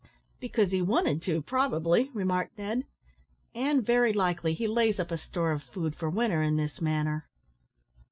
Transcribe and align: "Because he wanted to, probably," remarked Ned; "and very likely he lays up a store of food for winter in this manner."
"Because 0.39 0.71
he 0.71 0.81
wanted 0.81 1.21
to, 1.25 1.43
probably," 1.43 2.09
remarked 2.11 2.57
Ned; 2.57 2.87
"and 3.53 3.85
very 3.85 4.11
likely 4.13 4.55
he 4.55 4.67
lays 4.67 4.99
up 4.99 5.11
a 5.11 5.17
store 5.19 5.51
of 5.51 5.61
food 5.61 5.95
for 5.95 6.09
winter 6.09 6.41
in 6.41 6.55
this 6.57 6.81
manner." 6.81 7.29